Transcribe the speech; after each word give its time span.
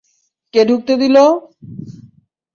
কে 0.53 0.61
ঢুকতে 0.69 0.93
দিলো? 1.01 1.25